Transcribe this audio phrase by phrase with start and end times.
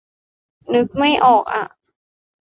[0.73, 1.63] นึกไม่ออกอ่ะ